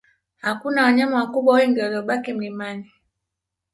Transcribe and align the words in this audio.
Hakuna 0.37 0.83
wanyama 0.83 1.15
wakubwa 1.17 1.55
wengi 1.55 1.79
waliobaki 1.81 2.33
mlimani 2.33 2.91